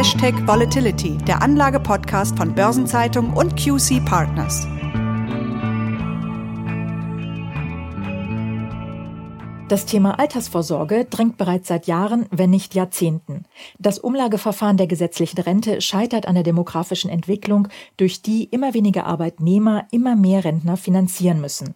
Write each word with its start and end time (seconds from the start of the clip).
Hashtag 0.00 0.48
Volatility, 0.48 1.18
der 1.28 1.42
Anlage-Podcast 1.42 2.38
von 2.38 2.54
Börsenzeitung 2.54 3.34
und 3.34 3.54
QC 3.54 4.02
Partners. 4.02 4.66
Das 9.68 9.84
Thema 9.84 10.18
Altersvorsorge 10.18 11.04
drängt 11.04 11.36
bereits 11.36 11.68
seit 11.68 11.86
Jahren, 11.86 12.24
wenn 12.30 12.48
nicht 12.48 12.74
Jahrzehnten. 12.74 13.44
Das 13.78 13.98
Umlageverfahren 13.98 14.78
der 14.78 14.86
gesetzlichen 14.86 15.42
Rente 15.42 15.82
scheitert 15.82 16.26
an 16.26 16.34
der 16.34 16.44
demografischen 16.44 17.10
Entwicklung, 17.10 17.68
durch 17.98 18.22
die 18.22 18.44
immer 18.44 18.72
weniger 18.72 19.04
Arbeitnehmer 19.04 19.86
immer 19.90 20.16
mehr 20.16 20.44
Rentner 20.46 20.78
finanzieren 20.78 21.42
müssen. 21.42 21.74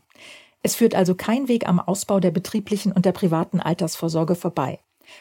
Es 0.62 0.75
führt 0.75 0.95
also 0.95 1.14
kein 1.14 1.48
Weg 1.48 1.68
am 1.68 1.79
Ausbau 1.79 2.20
der 2.20 2.30
betrieblichen 2.30 2.91
und 2.91 3.04
der 3.04 3.12
privaten 3.12 3.61
Altersvorsorge 3.61 4.34
vorbei. 4.34 4.79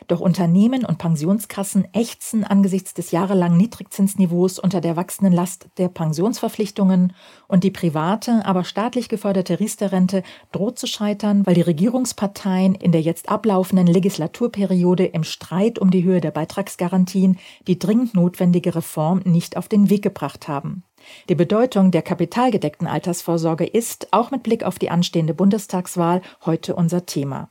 Doch 0.08 0.20
Unternehmen 0.20 0.86
und 0.86 0.98
Pensionskassen 0.98 1.88
ächzen 1.94 2.44
angesichts 2.44 2.94
des 2.94 3.12
jahrelangen 3.12 3.58
Niedrigzinsniveaus 3.58 4.60
unter 4.60 4.82
der 4.82 4.96
wachsenden 4.96 5.34
Last 5.34 5.68
der 5.78 5.88
Pensionsverpflichtungen 5.88 7.14
und 7.48 7.64
die 7.64 7.72
private, 7.72 8.46
aber 8.46 8.64
staatlich 8.64 9.10
geförderte 9.10 9.60
Riester-Rente 9.60 10.24
droht 10.52 10.80
zu 10.80 10.88
scheitern, 10.88 11.46
weil 11.46 11.56
die 11.56 11.62
Regierungsparteien 11.62 12.76
in 12.76 12.92
der 12.92 13.02
jetzt 13.02 13.30
ablaufenden 13.30 13.88
Legislaturperiode 13.88 15.06
im 15.06 15.24
Streit 15.24 15.80
um 15.80 15.92
die 15.92 16.04
Höhe 16.04 16.22
der 16.22 16.32
Beitragsgarantien 16.32 17.38
die 17.68 17.80
dringend 17.80 18.14
notwendige 18.14 18.76
Reform 18.76 19.22
nicht 19.26 19.58
auf 19.58 19.68
den 19.68 19.90
Weg 19.90 20.02
gebracht 20.02 20.48
haben. 20.48 20.84
Die 21.30 21.36
Bedeutung 21.36 21.92
der 21.92 22.02
kapitalgedeckten 22.02 22.88
Altersvorsorge 22.88 23.66
ist, 23.66 24.08
auch 24.12 24.32
mit 24.32 24.44
Blick 24.44 24.64
auf 24.64 24.80
die 24.80 24.90
anstehende 24.90 25.34
Bundestagswahl, 25.34 26.22
heute 26.46 26.76
unser 26.76 27.06
Thema. 27.06 27.50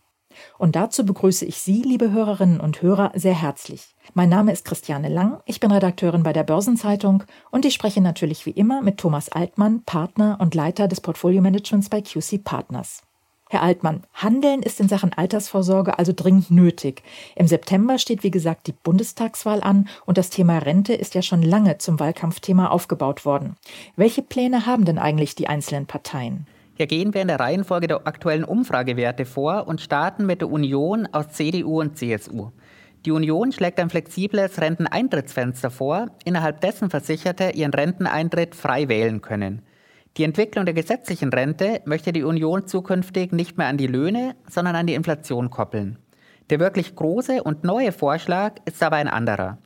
Und 0.58 0.76
dazu 0.76 1.04
begrüße 1.04 1.44
ich 1.44 1.58
Sie, 1.58 1.82
liebe 1.82 2.10
Hörerinnen 2.10 2.60
und 2.60 2.82
Hörer, 2.82 3.12
sehr 3.14 3.34
herzlich. 3.34 3.94
Mein 4.14 4.28
Name 4.28 4.52
ist 4.52 4.64
Christiane 4.64 5.08
Lang, 5.08 5.40
ich 5.46 5.60
bin 5.60 5.70
Redakteurin 5.70 6.22
bei 6.22 6.32
der 6.32 6.44
Börsenzeitung 6.44 7.24
und 7.50 7.64
ich 7.64 7.74
spreche 7.74 8.00
natürlich 8.00 8.46
wie 8.46 8.50
immer 8.50 8.82
mit 8.82 8.98
Thomas 8.98 9.28
Altmann, 9.28 9.82
Partner 9.84 10.38
und 10.40 10.54
Leiter 10.54 10.88
des 10.88 11.00
Portfolio-Managements 11.00 11.88
bei 11.88 12.00
QC 12.00 12.42
Partners. 12.42 13.02
Herr 13.52 13.62
Altmann, 13.62 14.02
Handeln 14.14 14.62
ist 14.62 14.80
in 14.80 14.88
Sachen 14.88 15.12
Altersvorsorge 15.12 15.98
also 15.98 16.14
dringend 16.16 16.50
nötig. 16.50 17.02
Im 17.36 17.46
September 17.46 17.98
steht 17.98 18.22
wie 18.22 18.30
gesagt 18.30 18.66
die 18.66 18.72
Bundestagswahl 18.72 19.62
an 19.62 19.88
und 20.06 20.16
das 20.16 20.30
Thema 20.30 20.56
Rente 20.56 20.94
ist 20.94 21.14
ja 21.14 21.20
schon 21.20 21.42
lange 21.42 21.76
zum 21.76 22.00
Wahlkampfthema 22.00 22.68
aufgebaut 22.68 23.26
worden. 23.26 23.56
Welche 23.94 24.22
Pläne 24.22 24.64
haben 24.64 24.86
denn 24.86 24.98
eigentlich 24.98 25.34
die 25.34 25.48
einzelnen 25.48 25.84
Parteien? 25.84 26.46
Hier 26.74 26.86
gehen 26.86 27.12
wir 27.12 27.20
in 27.20 27.28
der 27.28 27.40
Reihenfolge 27.40 27.86
der 27.86 28.06
aktuellen 28.06 28.44
Umfragewerte 28.44 29.26
vor 29.26 29.68
und 29.68 29.80
starten 29.80 30.24
mit 30.24 30.40
der 30.40 30.50
Union 30.50 31.06
aus 31.12 31.28
CDU 31.28 31.80
und 31.80 31.98
CSU. 31.98 32.50
Die 33.04 33.10
Union 33.10 33.52
schlägt 33.52 33.80
ein 33.80 33.90
flexibles 33.90 34.60
Renteneintrittsfenster 34.60 35.70
vor, 35.70 36.06
innerhalb 36.24 36.60
dessen 36.60 36.88
Versicherte 36.88 37.50
ihren 37.50 37.74
Renteneintritt 37.74 38.54
frei 38.54 38.88
wählen 38.88 39.20
können. 39.20 39.62
Die 40.16 40.24
Entwicklung 40.24 40.64
der 40.64 40.74
gesetzlichen 40.74 41.30
Rente 41.30 41.80
möchte 41.84 42.12
die 42.12 42.22
Union 42.22 42.66
zukünftig 42.66 43.32
nicht 43.32 43.58
mehr 43.58 43.66
an 43.66 43.78
die 43.78 43.86
Löhne, 43.86 44.36
sondern 44.48 44.76
an 44.76 44.86
die 44.86 44.94
Inflation 44.94 45.50
koppeln. 45.50 45.98
Der 46.50 46.60
wirklich 46.60 46.94
große 46.94 47.42
und 47.42 47.64
neue 47.64 47.92
Vorschlag 47.92 48.54
ist 48.66 48.82
aber 48.82 48.96
ein 48.96 49.08
anderer. 49.08 49.58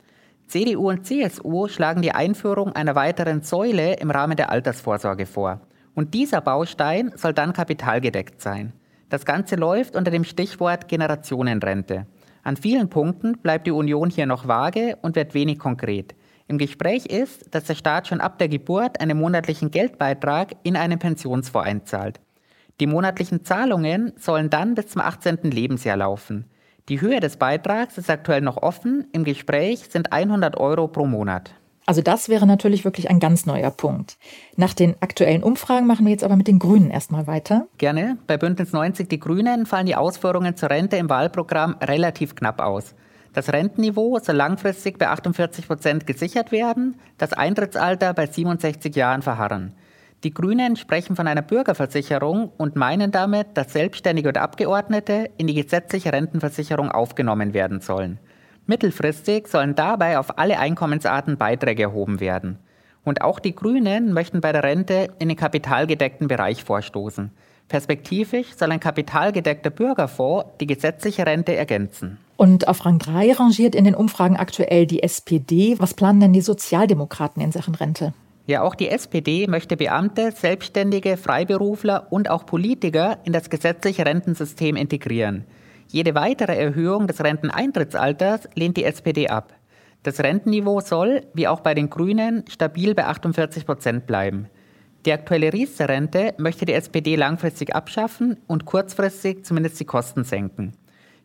CDU 0.47 0.89
und 0.89 1.05
CSU 1.05 1.67
schlagen 1.67 2.01
die 2.01 2.13
Einführung 2.13 2.73
einer 2.73 2.95
weiteren 2.95 3.41
Säule 3.41 3.95
im 3.95 4.09
Rahmen 4.09 4.37
der 4.37 4.49
Altersvorsorge 4.49 5.25
vor. 5.25 5.59
Und 5.97 6.13
dieser 6.13 6.41
Baustein 6.41 7.11
soll 7.15 7.33
dann 7.33 7.53
kapitalgedeckt 7.53 8.39
sein. 8.39 8.71
Das 9.09 9.25
Ganze 9.25 9.55
läuft 9.55 9.95
unter 9.95 10.11
dem 10.11 10.25
Stichwort 10.25 10.87
Generationenrente. 10.87 12.05
An 12.43 12.55
vielen 12.55 12.87
Punkten 12.87 13.39
bleibt 13.39 13.65
die 13.65 13.71
Union 13.71 14.11
hier 14.11 14.27
noch 14.27 14.47
vage 14.47 14.99
und 15.01 15.15
wird 15.15 15.33
wenig 15.33 15.57
konkret. 15.57 16.13
Im 16.47 16.59
Gespräch 16.59 17.07
ist, 17.07 17.51
dass 17.55 17.63
der 17.63 17.73
Staat 17.73 18.07
schon 18.07 18.21
ab 18.21 18.37
der 18.37 18.47
Geburt 18.47 19.01
einen 19.01 19.17
monatlichen 19.17 19.71
Geldbeitrag 19.71 20.51
in 20.61 20.75
einen 20.75 20.99
Pensionsfonds 20.99 21.67
einzahlt. 21.67 22.19
Die 22.79 22.85
monatlichen 22.85 23.43
Zahlungen 23.43 24.13
sollen 24.17 24.51
dann 24.51 24.75
bis 24.75 24.89
zum 24.89 25.01
18. 25.01 25.49
Lebensjahr 25.49 25.97
laufen. 25.97 26.45
Die 26.89 27.01
Höhe 27.01 27.21
des 27.21 27.37
Beitrags 27.37 27.97
ist 27.97 28.11
aktuell 28.11 28.41
noch 28.41 28.57
offen. 28.57 29.07
Im 29.13 29.23
Gespräch 29.23 29.87
sind 29.89 30.13
100 30.13 30.57
Euro 30.57 30.89
pro 30.89 31.07
Monat. 31.07 31.55
Also 31.87 32.01
das 32.01 32.27
wäre 32.27 32.45
natürlich 32.45 32.83
wirklich 32.83 33.09
ein 33.09 33.21
ganz 33.21 33.45
neuer 33.45 33.71
Punkt. 33.71 34.17
Nach 34.57 34.73
den 34.73 35.01
aktuellen 35.01 35.41
Umfragen 35.41 35.87
machen 35.87 36.05
wir 36.05 36.11
jetzt 36.11 36.25
aber 36.25 36.35
mit 36.35 36.49
den 36.49 36.59
Grünen 36.59 36.91
erstmal 36.91 37.27
weiter. 37.27 37.67
Gerne. 37.77 38.17
Bei 38.27 38.35
Bündnis 38.35 38.73
90 38.73 39.07
Die 39.07 39.21
Grünen 39.21 39.65
fallen 39.65 39.85
die 39.85 39.95
Ausführungen 39.95 40.57
zur 40.57 40.69
Rente 40.69 40.97
im 40.97 41.09
Wahlprogramm 41.09 41.77
relativ 41.81 42.35
knapp 42.35 42.59
aus. 42.59 42.93
Das 43.31 43.53
Rentenniveau 43.53 44.19
soll 44.19 44.35
langfristig 44.35 44.97
bei 44.97 45.07
48 45.07 45.65
Prozent 45.65 46.05
gesichert 46.05 46.51
werden, 46.51 46.99
das 47.17 47.31
Eintrittsalter 47.31 48.13
bei 48.13 48.25
67 48.25 48.93
Jahren 48.93 49.21
verharren. 49.21 49.73
Die 50.25 50.33
Grünen 50.33 50.75
sprechen 50.75 51.15
von 51.15 51.27
einer 51.27 51.41
Bürgerversicherung 51.41 52.51
und 52.57 52.75
meinen 52.75 53.11
damit, 53.11 53.55
dass 53.55 53.71
Selbstständige 53.71 54.27
und 54.27 54.37
Abgeordnete 54.37 55.29
in 55.37 55.47
die 55.47 55.53
gesetzliche 55.53 56.11
Rentenversicherung 56.11 56.91
aufgenommen 56.91 57.53
werden 57.53 57.79
sollen. 57.79 58.19
Mittelfristig 58.67 59.47
sollen 59.47 59.75
dabei 59.75 60.19
auf 60.19 60.37
alle 60.37 60.59
Einkommensarten 60.59 61.37
Beiträge 61.37 61.83
erhoben 61.83 62.19
werden. 62.19 62.59
Und 63.03 63.21
auch 63.21 63.39
die 63.39 63.55
Grünen 63.55 64.13
möchten 64.13 64.41
bei 64.41 64.51
der 64.51 64.63
Rente 64.63 65.07
in 65.19 65.29
den 65.29 65.37
kapitalgedeckten 65.37 66.27
Bereich 66.27 66.65
vorstoßen. 66.65 67.31
Perspektivisch 67.69 68.47
soll 68.55 68.71
ein 68.71 68.81
kapitalgedeckter 68.81 69.69
Bürgerfonds 69.69 70.45
die 70.59 70.67
gesetzliche 70.67 71.25
Rente 71.25 71.55
ergänzen. 71.55 72.17
Und 72.35 72.67
auf 72.67 72.85
Rang 72.85 72.99
3 72.99 73.31
rangiert 73.33 73.75
in 73.75 73.85
den 73.85 73.95
Umfragen 73.95 74.35
aktuell 74.35 74.85
die 74.85 75.01
SPD. 75.01 75.75
Was 75.79 75.93
planen 75.93 76.19
denn 76.19 76.33
die 76.33 76.41
Sozialdemokraten 76.41 77.41
in 77.41 77.53
Sachen 77.53 77.75
Rente? 77.75 78.13
Ja, 78.45 78.61
auch 78.61 78.75
die 78.75 78.89
SPD 78.89 79.47
möchte 79.47 79.75
Beamte, 79.75 80.31
Selbstständige, 80.31 81.17
Freiberufler 81.17 82.07
und 82.11 82.29
auch 82.29 82.45
Politiker 82.45 83.17
in 83.25 83.33
das 83.33 83.49
gesetzliche 83.49 84.05
Rentensystem 84.05 84.75
integrieren. 84.75 85.45
Jede 85.89 86.15
weitere 86.15 86.55
Erhöhung 86.57 87.07
des 87.07 87.23
Renteneintrittsalters 87.23 88.49
lehnt 88.55 88.77
die 88.77 88.83
SPD 88.83 89.29
ab. 89.29 89.53
Das 90.03 90.19
Rentenniveau 90.19 90.81
soll, 90.81 91.21
wie 91.33 91.47
auch 91.47 91.61
bei 91.61 91.73
den 91.73 91.89
Grünen, 91.89 92.45
stabil 92.49 92.93
bei 92.93 93.05
48 93.05 93.65
Prozent 93.65 94.07
bleiben. 94.07 94.47
Die 95.05 95.13
aktuelle 95.13 95.53
Riester-Rente 95.53 96.33
möchte 96.37 96.65
die 96.65 96.73
SPD 96.73 97.15
langfristig 97.15 97.75
abschaffen 97.75 98.37
und 98.47 98.65
kurzfristig 98.65 99.45
zumindest 99.45 99.79
die 99.79 99.85
Kosten 99.85 100.23
senken. 100.23 100.73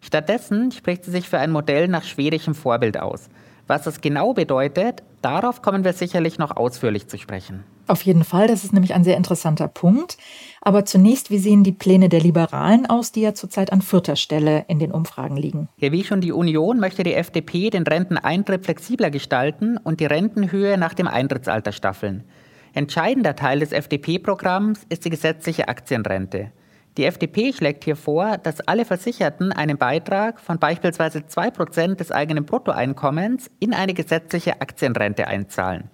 Stattdessen 0.01 0.73
spricht 0.73 1.05
sie 1.05 1.11
sich 1.11 1.29
für 1.29 1.39
ein 1.39 1.53
Modell 1.53 1.89
nach 1.89 2.05
schwedischem 2.05 2.55
Vorbild 2.55 2.99
aus. 2.99 3.29
Was 3.67 3.83
das 3.83 4.01
genau 4.01 4.35
bedeutet, 4.35 5.03
darauf 5.23 5.63
kommen 5.63 5.85
wir 5.85 5.93
sicherlich 5.93 6.39
noch 6.39 6.57
ausführlich 6.57 7.09
zu 7.09 7.19
sprechen. 7.19 7.65
Auf 7.87 8.03
jeden 8.03 8.25
Fall, 8.25 8.47
das 8.47 8.65
ist 8.65 8.73
nämlich 8.73 8.95
ein 8.95 9.05
sehr 9.05 9.17
interessanter 9.17 9.69
Punkt. 9.69 10.17
Aber 10.61 10.85
zunächst, 10.85 11.31
wie 11.31 11.39
sehen 11.39 11.65
die 11.65 11.73
Pläne 11.73 12.09
der 12.09 12.21
Liberalen 12.21 12.87
aus, 12.87 13.13
die 13.13 13.23
ja 13.23 13.35
zurzeit 13.35 13.73
an 13.73 13.83
vierter 13.83 14.17
Stelle 14.17 14.65
in 14.69 14.79
den 14.79 14.93
Umfragen 14.93 15.37
liegen? 15.37 15.69
Ja, 15.79 15.91
wie 15.91 16.05
schon 16.05 16.21
die 16.21 16.33
Union 16.33 16.79
möchte 16.79 17.03
die 17.03 17.15
FDP 17.15 17.71
den 17.71 17.83
Renteneintritt 17.83 18.65
flexibler 18.65 19.11
gestalten 19.11 19.79
und 19.79 20.01
die 20.01 20.07
Rentenhöhe 20.07 20.79
nach 20.79 20.95
dem 20.95 21.09
Eintrittsalter 21.09 21.73
staffeln. 21.73 22.25
Entscheidender 22.73 23.37
Teil 23.37 23.61
des 23.61 23.73
FDP-Programms 23.73 24.87
ist 24.89 25.05
die 25.05 25.11
gesetzliche 25.11 25.69
Aktienrente. 25.69 26.53
Die 26.97 27.05
FDP 27.05 27.53
schlägt 27.53 27.85
hier 27.85 27.97
vor, 27.97 28.39
dass 28.39 28.61
alle 28.61 28.85
Versicherten 28.85 29.51
einen 29.51 29.79
Beitrag 29.79 30.41
von 30.41 30.59
beispielsweise 30.59 31.21
2% 31.21 31.97
des 31.97 32.13
eigenen 32.13 32.45
Bruttoeinkommens 32.45 33.51
in 33.61 33.75
eine 33.75 33.95
gesetzliche 33.95 34.61
Aktienrente 34.61 35.27
einzahlen. 35.27 35.91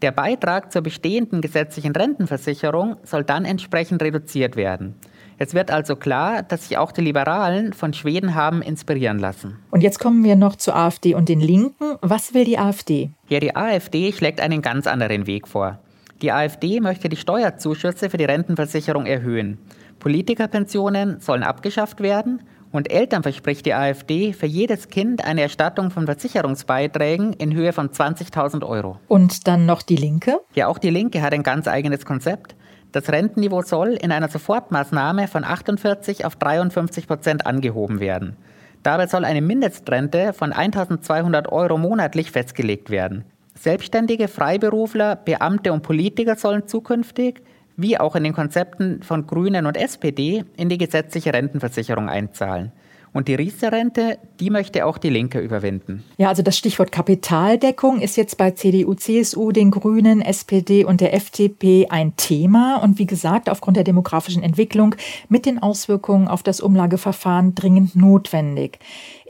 Der 0.00 0.12
Beitrag 0.12 0.70
zur 0.70 0.82
bestehenden 0.82 1.40
gesetzlichen 1.40 1.92
Rentenversicherung 1.92 2.96
soll 3.02 3.24
dann 3.24 3.44
entsprechend 3.44 4.00
reduziert 4.00 4.54
werden. 4.54 4.94
Es 5.38 5.54
wird 5.54 5.72
also 5.72 5.96
klar, 5.96 6.42
dass 6.42 6.68
sich 6.68 6.78
auch 6.78 6.92
die 6.92 7.00
Liberalen 7.00 7.72
von 7.72 7.92
Schweden 7.92 8.36
haben 8.36 8.62
inspirieren 8.62 9.18
lassen. 9.18 9.58
Und 9.70 9.82
jetzt 9.82 9.98
kommen 9.98 10.22
wir 10.22 10.36
noch 10.36 10.56
zur 10.56 10.76
AfD 10.76 11.14
und 11.14 11.28
den 11.28 11.40
Linken. 11.40 11.96
Was 12.00 12.32
will 12.32 12.44
die 12.44 12.58
AfD? 12.58 13.10
Ja, 13.28 13.40
die 13.40 13.56
AfD 13.56 14.12
schlägt 14.12 14.40
einen 14.40 14.62
ganz 14.62 14.86
anderen 14.86 15.26
Weg 15.26 15.48
vor. 15.48 15.80
Die 16.22 16.32
AfD 16.32 16.80
möchte 16.80 17.08
die 17.08 17.16
Steuerzuschüsse 17.16 18.10
für 18.10 18.16
die 18.16 18.24
Rentenversicherung 18.24 19.06
erhöhen. 19.06 19.58
Politikerpensionen 19.98 21.20
sollen 21.20 21.42
abgeschafft 21.42 22.00
werden 22.00 22.42
und 22.70 22.90
Eltern 22.90 23.22
verspricht 23.22 23.66
die 23.66 23.74
AfD 23.74 24.32
für 24.32 24.46
jedes 24.46 24.88
Kind 24.88 25.24
eine 25.24 25.42
Erstattung 25.42 25.90
von 25.90 26.06
Versicherungsbeiträgen 26.06 27.32
in 27.32 27.54
Höhe 27.54 27.72
von 27.72 27.90
20.000 27.90 28.66
Euro. 28.66 28.98
Und 29.08 29.46
dann 29.46 29.66
noch 29.66 29.82
die 29.82 29.96
Linke? 29.96 30.40
Ja, 30.54 30.66
auch 30.68 30.78
die 30.78 30.90
Linke 30.90 31.22
hat 31.22 31.32
ein 31.32 31.42
ganz 31.42 31.66
eigenes 31.68 32.04
Konzept. 32.04 32.54
Das 32.92 33.10
Rentenniveau 33.10 33.62
soll 33.62 33.90
in 33.90 34.12
einer 34.12 34.28
Sofortmaßnahme 34.28 35.28
von 35.28 35.44
48 35.44 36.24
auf 36.24 36.36
53 36.36 37.06
Prozent 37.06 37.46
angehoben 37.46 38.00
werden. 38.00 38.36
Dabei 38.82 39.06
soll 39.06 39.24
eine 39.24 39.42
Mindestrente 39.42 40.32
von 40.32 40.52
1200 40.52 41.50
Euro 41.50 41.78
monatlich 41.78 42.30
festgelegt 42.30 42.90
werden. 42.90 43.24
Selbstständige, 43.54 44.28
Freiberufler, 44.28 45.16
Beamte 45.16 45.72
und 45.72 45.82
Politiker 45.82 46.36
sollen 46.36 46.68
zukünftig 46.68 47.42
wie 47.78 47.96
auch 47.96 48.16
in 48.16 48.24
den 48.24 48.34
Konzepten 48.34 49.02
von 49.02 49.26
Grünen 49.26 49.64
und 49.64 49.76
SPD 49.76 50.44
in 50.56 50.68
die 50.68 50.76
gesetzliche 50.76 51.32
Rentenversicherung 51.32 52.10
einzahlen. 52.10 52.72
Und 53.12 53.28
die 53.28 53.34
Riester-Rente, 53.34 54.18
die 54.38 54.50
möchte 54.50 54.84
auch 54.84 54.98
die 54.98 55.08
Linke 55.08 55.40
überwinden. 55.40 56.04
Ja, 56.18 56.28
also 56.28 56.42
das 56.42 56.58
Stichwort 56.58 56.92
Kapitaldeckung 56.92 58.00
ist 58.00 58.16
jetzt 58.16 58.36
bei 58.36 58.50
CDU, 58.50 58.94
CSU, 58.94 59.50
den 59.50 59.70
Grünen, 59.70 60.20
SPD 60.20 60.84
und 60.84 61.00
der 61.00 61.14
FDP 61.14 61.86
ein 61.88 62.14
Thema. 62.16 62.76
Und 62.76 62.98
wie 62.98 63.06
gesagt, 63.06 63.48
aufgrund 63.48 63.76
der 63.76 63.84
demografischen 63.84 64.42
Entwicklung 64.42 64.94
mit 65.28 65.46
den 65.46 65.58
Auswirkungen 65.58 66.28
auf 66.28 66.42
das 66.42 66.60
Umlageverfahren 66.60 67.54
dringend 67.54 67.96
notwendig. 67.96 68.78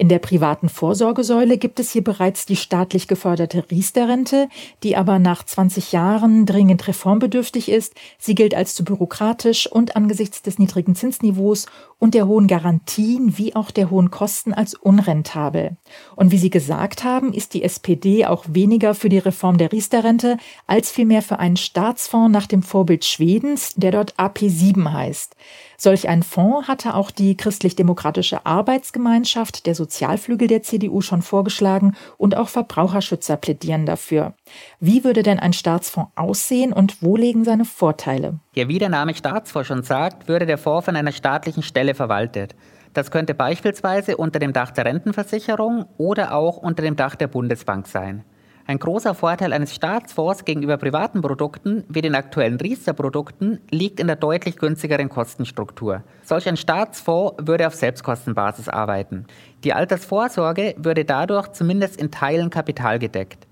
In 0.00 0.08
der 0.08 0.20
privaten 0.20 0.68
Vorsorgesäule 0.68 1.58
gibt 1.58 1.80
es 1.80 1.90
hier 1.90 2.04
bereits 2.04 2.46
die 2.46 2.54
staatlich 2.54 3.08
geförderte 3.08 3.64
Riester-Rente, 3.68 4.48
die 4.84 4.94
aber 4.94 5.18
nach 5.18 5.44
20 5.44 5.90
Jahren 5.90 6.46
dringend 6.46 6.86
reformbedürftig 6.86 7.68
ist. 7.68 7.94
Sie 8.16 8.36
gilt 8.36 8.54
als 8.54 8.76
zu 8.76 8.84
bürokratisch 8.84 9.66
und 9.66 9.96
angesichts 9.96 10.40
des 10.40 10.60
niedrigen 10.60 10.94
Zinsniveaus 10.94 11.66
und 11.98 12.14
der 12.14 12.28
hohen 12.28 12.46
Garantien 12.46 13.38
wie 13.38 13.56
auch 13.56 13.72
der 13.72 13.90
hohen 13.90 14.12
Kosten 14.12 14.54
als 14.54 14.74
unrentabel. 14.74 15.76
Und 16.14 16.30
wie 16.30 16.38
Sie 16.38 16.50
gesagt 16.50 17.02
haben, 17.02 17.32
ist 17.32 17.52
die 17.54 17.64
SPD 17.64 18.24
auch 18.24 18.44
weniger 18.46 18.94
für 18.94 19.08
die 19.08 19.18
Reform 19.18 19.58
der 19.58 19.72
Riester-Rente 19.72 20.36
als 20.68 20.92
vielmehr 20.92 21.22
für 21.22 21.40
einen 21.40 21.56
Staatsfonds 21.56 22.32
nach 22.32 22.46
dem 22.46 22.62
Vorbild 22.62 23.04
Schwedens, 23.04 23.74
der 23.74 23.90
dort 23.90 24.14
AP7 24.14 24.92
heißt. 24.92 25.34
Solch 25.80 26.08
einen 26.08 26.24
Fonds 26.24 26.66
hatte 26.66 26.94
auch 26.94 27.12
die 27.12 27.36
christlich-demokratische 27.36 28.44
Arbeitsgemeinschaft, 28.44 29.64
der 29.64 29.76
Sozialflügel 29.76 30.48
der 30.48 30.64
CDU, 30.64 31.00
schon 31.02 31.22
vorgeschlagen 31.22 31.94
und 32.16 32.36
auch 32.36 32.48
Verbraucherschützer 32.48 33.36
plädieren 33.36 33.86
dafür. 33.86 34.34
Wie 34.80 35.04
würde 35.04 35.22
denn 35.22 35.38
ein 35.38 35.52
Staatsfonds 35.52 36.10
aussehen 36.16 36.72
und 36.72 37.00
wo 37.00 37.16
liegen 37.16 37.44
seine 37.44 37.64
Vorteile? 37.64 38.40
Ja, 38.54 38.66
wie 38.66 38.80
der 38.80 38.88
Name 38.88 39.14
Staatsfonds 39.14 39.68
schon 39.68 39.84
sagt, 39.84 40.26
würde 40.26 40.46
der 40.46 40.58
Fonds 40.58 40.86
von 40.86 40.96
einer 40.96 41.12
staatlichen 41.12 41.62
Stelle 41.62 41.94
verwaltet. 41.94 42.56
Das 42.92 43.12
könnte 43.12 43.34
beispielsweise 43.34 44.16
unter 44.16 44.40
dem 44.40 44.52
Dach 44.52 44.72
der 44.72 44.84
Rentenversicherung 44.84 45.86
oder 45.96 46.34
auch 46.34 46.56
unter 46.56 46.82
dem 46.82 46.96
Dach 46.96 47.14
der 47.14 47.28
Bundesbank 47.28 47.86
sein. 47.86 48.24
Ein 48.70 48.78
großer 48.78 49.14
Vorteil 49.14 49.54
eines 49.54 49.74
Staatsfonds 49.74 50.44
gegenüber 50.44 50.76
privaten 50.76 51.22
Produkten 51.22 51.84
wie 51.88 52.02
den 52.02 52.14
aktuellen 52.14 52.60
Riester-Produkten 52.60 53.60
liegt 53.70 53.98
in 53.98 54.08
der 54.08 54.16
deutlich 54.16 54.58
günstigeren 54.58 55.08
Kostenstruktur. 55.08 56.02
Solch 56.22 56.46
ein 56.46 56.58
Staatsfonds 56.58 57.36
würde 57.46 57.66
auf 57.66 57.74
Selbstkostenbasis 57.74 58.68
arbeiten. 58.68 59.24
Die 59.64 59.72
Altersvorsorge 59.72 60.74
würde 60.76 61.06
dadurch 61.06 61.48
zumindest 61.52 61.98
in 61.98 62.10
Teilen 62.10 62.50
kapitalgedeckt. 62.50 63.46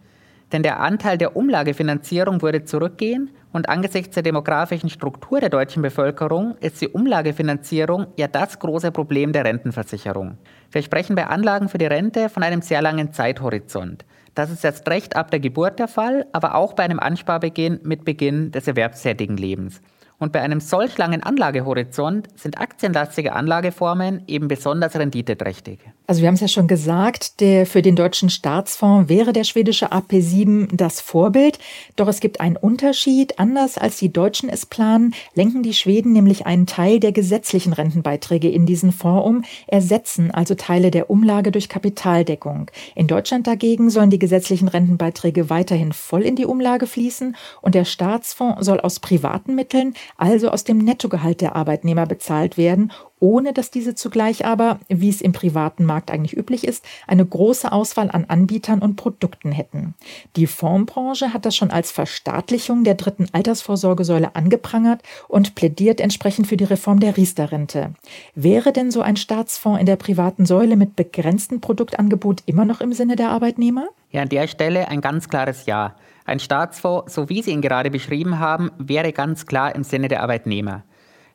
Denn 0.52 0.62
der 0.62 0.80
Anteil 0.80 1.16
der 1.16 1.34
Umlagefinanzierung 1.34 2.42
würde 2.42 2.64
zurückgehen 2.64 3.30
und 3.54 3.70
angesichts 3.70 4.16
der 4.16 4.22
demografischen 4.22 4.90
Struktur 4.90 5.40
der 5.40 5.48
deutschen 5.48 5.80
Bevölkerung 5.80 6.58
ist 6.60 6.82
die 6.82 6.88
Umlagefinanzierung 6.88 8.08
ja 8.16 8.28
das 8.28 8.58
große 8.58 8.92
Problem 8.92 9.32
der 9.32 9.46
Rentenversicherung. 9.46 10.36
Wir 10.70 10.82
sprechen 10.82 11.16
bei 11.16 11.26
Anlagen 11.26 11.70
für 11.70 11.78
die 11.78 11.86
Rente 11.86 12.28
von 12.28 12.42
einem 12.42 12.60
sehr 12.60 12.82
langen 12.82 13.14
Zeithorizont. 13.14 14.04
Das 14.36 14.50
ist 14.50 14.62
jetzt 14.64 14.86
recht 14.90 15.16
ab 15.16 15.30
der 15.30 15.40
Geburt 15.40 15.78
der 15.78 15.88
Fall, 15.88 16.26
aber 16.32 16.56
auch 16.56 16.74
bei 16.74 16.82
einem 16.82 17.00
Ansparbeginn 17.00 17.80
mit 17.84 18.04
Beginn 18.04 18.52
des 18.52 18.68
erwerbstätigen 18.68 19.38
Lebens. 19.38 19.80
Und 20.18 20.32
bei 20.32 20.40
einem 20.40 20.60
solch 20.60 20.96
langen 20.96 21.22
Anlagehorizont 21.22 22.28
sind 22.36 22.58
aktienlastige 22.58 23.34
Anlageformen 23.34 24.22
eben 24.26 24.48
besonders 24.48 24.96
renditeträchtig. 24.96 25.80
Also 26.06 26.22
wir 26.22 26.28
haben 26.28 26.36
es 26.36 26.40
ja 26.40 26.48
schon 26.48 26.68
gesagt, 26.68 27.40
der 27.40 27.66
für 27.66 27.82
den 27.82 27.96
deutschen 27.96 28.30
Staatsfonds 28.30 29.08
wäre 29.08 29.32
der 29.32 29.44
schwedische 29.44 29.92
AP7 29.92 30.74
das 30.74 31.00
Vorbild. 31.00 31.58
Doch 31.96 32.08
es 32.08 32.20
gibt 32.20 32.40
einen 32.40 32.56
Unterschied. 32.56 33.38
Anders 33.38 33.76
als 33.76 33.98
die 33.98 34.12
Deutschen 34.12 34.48
es 34.48 34.64
planen, 34.64 35.14
lenken 35.34 35.62
die 35.62 35.74
Schweden 35.74 36.12
nämlich 36.12 36.46
einen 36.46 36.66
Teil 36.66 37.00
der 37.00 37.12
gesetzlichen 37.12 37.72
Rentenbeiträge 37.72 38.48
in 38.48 38.64
diesen 38.66 38.92
Fonds 38.92 39.26
um, 39.26 39.44
ersetzen 39.66 40.30
also 40.30 40.54
Teile 40.54 40.90
der 40.90 41.10
Umlage 41.10 41.50
durch 41.50 41.69
Kapitaldeckung. 41.69 42.70
In 42.94 43.06
Deutschland 43.06 43.46
dagegen 43.46 43.90
sollen 43.90 44.10
die 44.10 44.19
gesetzlichen 44.19 44.69
Rentenbeiträge 44.69 45.50
weiterhin 45.50 45.92
voll 45.92 46.22
in 46.22 46.36
die 46.36 46.46
Umlage 46.46 46.86
fließen 46.86 47.36
und 47.60 47.74
der 47.74 47.84
Staatsfonds 47.84 48.64
soll 48.64 48.80
aus 48.80 49.00
privaten 49.00 49.54
Mitteln 49.54 49.94
also 50.17 50.50
aus 50.50 50.64
dem 50.64 50.79
Nettogehalt 50.79 51.41
der 51.41 51.56
Arbeitnehmer 51.56 52.06
bezahlt 52.06 52.56
werden, 52.56 52.93
ohne 53.19 53.53
dass 53.53 53.70
diese 53.70 53.94
zugleich 53.94 54.44
aber, 54.44 54.79
wie 54.88 55.08
es 55.08 55.20
im 55.20 55.32
privaten 55.32 55.85
Markt 55.85 56.11
eigentlich 56.11 56.37
üblich 56.37 56.67
ist, 56.67 56.85
eine 57.06 57.25
große 57.25 57.73
Auswahl 57.73 58.11
an 58.11 58.26
Anbietern 58.26 58.81
und 58.81 58.97
Produkten 58.97 59.53
hätten. 59.53 59.94
Die 60.37 60.47
Fondsbranche 60.47 61.32
hat 61.32 61.47
das 61.47 61.56
schon 61.56 61.70
als 61.70 61.91
Verstaatlichung 61.91 62.85
der 62.85 62.94
dritten 62.94 63.26
Altersvorsorgesäule 63.32 64.37
angeprangert 64.37 65.03
und 65.29 65.55
plädiert 65.55 66.00
entsprechend 66.00 66.47
für 66.47 66.56
die 66.56 66.64
Reform 66.64 67.00
der 67.00 67.17
Riester-Rente. 67.17 67.94
Wäre 68.35 68.73
denn 68.73 68.91
so 68.91 69.00
ein 69.00 69.17
Staatsfonds 69.17 69.81
in 69.81 69.87
der 69.87 69.97
privaten 69.97 70.44
Säule 70.44 70.76
mit 70.76 70.97
begrenztem 70.97 71.61
Produktangebot 71.61 72.43
immer 72.47 72.64
noch 72.64 72.81
im 72.81 72.93
Sinne 72.93 73.17
der 73.17 73.31
Arbeitnehmer? 73.31 73.88
Ja, 74.11 74.23
an 74.23 74.29
der 74.29 74.47
Stelle 74.47 74.88
ein 74.88 75.00
ganz 75.00 75.29
klares 75.29 75.67
Ja. 75.67 75.94
Ein 76.26 76.40
Staatsfonds, 76.40 77.14
so 77.14 77.28
wie 77.28 77.40
Sie 77.40 77.52
ihn 77.52 77.62
gerade 77.62 77.88
beschrieben 77.90 78.40
haben, 78.40 78.73
wäre 78.78 79.12
ganz 79.12 79.46
klar 79.46 79.75
im 79.76 79.84
Sinne 79.84 80.08
der 80.08 80.23
Arbeitnehmer. 80.23 80.82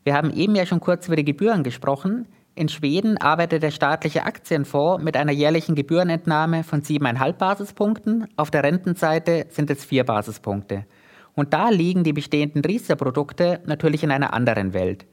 Wir 0.04 0.14
haben 0.14 0.32
eben 0.32 0.54
ja 0.54 0.66
schon 0.66 0.82
kurz 0.82 1.08
über 1.08 1.16
die 1.16 1.24
Gebühren 1.24 1.64
gesprochen. 1.64 2.28
In 2.56 2.68
Schweden 2.68 3.18
arbeitet 3.18 3.64
der 3.64 3.72
staatliche 3.72 4.26
Aktienfonds 4.26 5.02
mit 5.02 5.16
einer 5.16 5.32
jährlichen 5.32 5.76
Gebührenentnahme 5.76 6.66
von 6.66 6.82
7,5 6.82 7.34
Basispunkten. 7.34 8.28
Auf 8.36 8.52
der 8.52 8.64
Rentenseite 8.64 9.46
sind 9.50 9.70
es 9.70 9.86
4 9.86 10.04
Basispunkte. 10.04 10.86
Und 11.36 11.54
da 11.54 11.70
liegen 11.70 12.04
die 12.04 12.12
bestehenden 12.12 12.66
Riester-Produkte 12.66 13.62
natürlich 13.66 14.04
in 14.04 14.12
einer 14.12 14.34
anderen 14.34 14.74
Welt. 14.74 15.06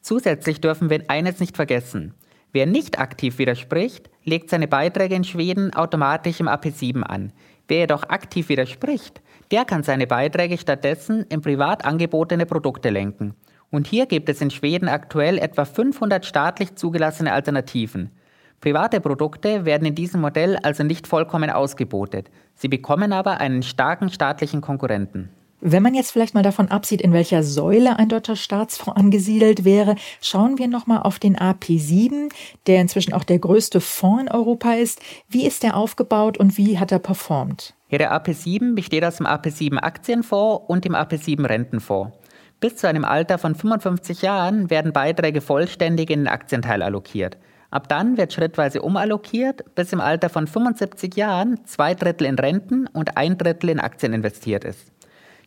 Zusätzlich 0.00 0.62
dürfen 0.62 0.88
wir 0.88 1.04
eines 1.08 1.38
nicht 1.38 1.56
vergessen. 1.56 2.14
Wer 2.52 2.64
nicht 2.64 2.98
aktiv 2.98 3.38
widerspricht, 3.38 4.08
legt 4.24 4.48
seine 4.48 4.68
Beiträge 4.68 5.14
in 5.14 5.24
Schweden 5.24 5.74
automatisch 5.74 6.40
im 6.40 6.48
AP7 6.48 7.02
an. 7.02 7.32
Wer 7.68 7.80
jedoch 7.80 8.04
aktiv 8.04 8.48
widerspricht, 8.48 9.20
der 9.50 9.64
kann 9.64 9.82
seine 9.82 10.06
Beiträge 10.06 10.58
stattdessen 10.58 11.24
in 11.28 11.42
privat 11.42 11.84
angebotene 11.84 12.46
Produkte 12.46 12.90
lenken. 12.90 13.34
Und 13.70 13.86
hier 13.86 14.06
gibt 14.06 14.30
es 14.30 14.40
in 14.40 14.50
Schweden 14.50 14.88
aktuell 14.88 15.38
etwa 15.38 15.66
500 15.66 16.24
staatlich 16.24 16.74
zugelassene 16.74 17.32
Alternativen. 17.32 18.10
Private 18.60 19.00
Produkte 19.00 19.66
werden 19.66 19.86
in 19.86 19.94
diesem 19.94 20.22
Modell 20.22 20.56
also 20.56 20.82
nicht 20.82 21.06
vollkommen 21.06 21.50
ausgebotet. 21.50 22.30
Sie 22.54 22.68
bekommen 22.68 23.12
aber 23.12 23.38
einen 23.38 23.62
starken 23.62 24.08
staatlichen 24.08 24.62
Konkurrenten. 24.62 25.28
Wenn 25.60 25.82
man 25.82 25.94
jetzt 25.94 26.12
vielleicht 26.12 26.34
mal 26.34 26.44
davon 26.44 26.68
absieht, 26.68 27.02
in 27.02 27.12
welcher 27.12 27.42
Säule 27.42 27.98
ein 27.98 28.08
deutscher 28.08 28.36
Staatsfonds 28.36 28.96
angesiedelt 28.96 29.64
wäre, 29.64 29.96
schauen 30.20 30.56
wir 30.56 30.68
nochmal 30.68 31.02
auf 31.02 31.18
den 31.18 31.36
AP7, 31.36 32.30
der 32.68 32.80
inzwischen 32.80 33.12
auch 33.12 33.24
der 33.24 33.40
größte 33.40 33.80
Fonds 33.80 34.22
in 34.22 34.28
Europa 34.28 34.74
ist. 34.74 35.00
Wie 35.28 35.44
ist 35.44 35.64
der 35.64 35.76
aufgebaut 35.76 36.38
und 36.38 36.56
wie 36.56 36.78
hat 36.78 36.92
er 36.92 37.00
performt? 37.00 37.74
Ja, 37.88 37.98
der 37.98 38.12
AP7 38.12 38.76
besteht 38.76 39.04
aus 39.04 39.16
dem 39.16 39.26
AP7 39.26 39.78
Aktienfonds 39.78 40.64
und 40.68 40.84
dem 40.84 40.94
AP7 40.94 41.44
Rentenfonds. 41.48 42.16
Bis 42.60 42.76
zu 42.76 42.88
einem 42.88 43.04
Alter 43.04 43.38
von 43.38 43.56
55 43.56 44.22
Jahren 44.22 44.70
werden 44.70 44.92
Beiträge 44.92 45.40
vollständig 45.40 46.10
in 46.10 46.20
den 46.20 46.28
Aktienteil 46.28 46.82
allokiert. 46.82 47.36
Ab 47.70 47.88
dann 47.88 48.16
wird 48.16 48.32
schrittweise 48.32 48.82
umallokiert, 48.82 49.74
bis 49.74 49.92
im 49.92 50.00
Alter 50.00 50.28
von 50.28 50.46
75 50.46 51.16
Jahren 51.16 51.60
zwei 51.66 51.94
Drittel 51.94 52.26
in 52.26 52.38
Renten 52.38 52.86
und 52.86 53.16
ein 53.16 53.36
Drittel 53.36 53.70
in 53.70 53.80
Aktien 53.80 54.12
investiert 54.12 54.64
ist. 54.64 54.92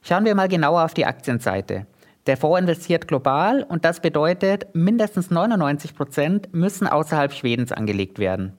Schauen 0.03 0.25
wir 0.25 0.36
mal 0.36 0.48
genauer 0.48 0.84
auf 0.84 0.93
die 0.93 1.05
Aktienseite. 1.05 1.86
Der 2.27 2.38
Fonds 2.38 2.60
investiert 2.60 3.08
global 3.08 3.63
und 3.63 3.86
das 3.86 4.00
bedeutet, 4.00 4.67
mindestens 4.74 5.31
99 5.31 5.96
Prozent 5.96 6.53
müssen 6.53 6.88
außerhalb 6.88 7.34
Schwedens 7.34 7.72
angelegt 7.72 8.20
werden. 8.20 8.58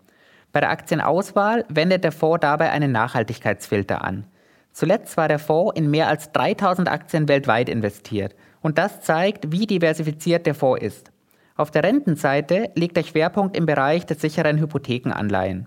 Bei 0.52 0.61
der 0.61 0.70
Aktienauswahl 0.70 1.64
wendet 1.68 2.04
der 2.04 2.12
Fonds 2.12 2.40
dabei 2.42 2.70
einen 2.70 2.92
Nachhaltigkeitsfilter 2.92 4.04
an. 4.04 4.25
Zuletzt 4.72 5.16
war 5.16 5.28
der 5.28 5.38
Fonds 5.38 5.78
in 5.78 5.90
mehr 5.90 6.08
als 6.08 6.32
3000 6.32 6.88
Aktien 6.88 7.28
weltweit 7.28 7.68
investiert 7.68 8.34
und 8.61 8.78
das 8.78 9.00
zeigt, 9.00 9.50
wie 9.52 9.66
diversifiziert 9.66 10.46
der 10.46 10.54
Fonds 10.54 10.82
ist. 10.82 11.11
Auf 11.56 11.70
der 11.70 11.82
Rentenseite 11.82 12.70
liegt 12.75 12.96
der 12.96 13.02
Schwerpunkt 13.02 13.56
im 13.56 13.66
Bereich 13.66 14.06
der 14.06 14.16
sicheren 14.16 14.58
Hypothekenanleihen. 14.58 15.66